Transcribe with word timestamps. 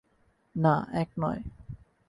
না, 0.55 0.87
এক 0.93 1.09
নয়। 1.19 1.41